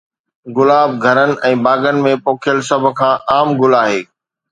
[0.59, 4.01] گلاب گهرن ۽ باغن ۾ پوکيل سڀ کان عام گل آهي